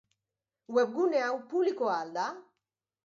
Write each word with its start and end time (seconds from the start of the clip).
Webgune 0.77 1.21
hau 1.25 1.37
publikoa 1.53 1.99
al 2.07 2.11
da? 2.17 2.29